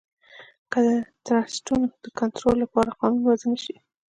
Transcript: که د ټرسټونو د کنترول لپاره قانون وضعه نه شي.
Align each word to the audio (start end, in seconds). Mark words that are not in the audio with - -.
که 0.71 0.79
د 0.85 0.87
ټرسټونو 1.25 1.87
د 2.03 2.05
کنترول 2.19 2.57
لپاره 2.63 2.89
قانون 2.99 3.21
وضعه 3.25 3.47
نه 3.51 3.59
شي. 3.63 3.75